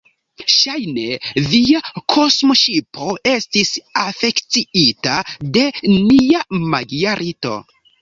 Ŝajne, 0.51 1.03
via 1.51 1.81
kosmoŝipo 2.15 3.13
estis 3.35 3.73
afekciita 4.07 5.21
de 5.61 5.69
nia 5.97 6.45
magia 6.77 7.19
rito. 7.25 7.59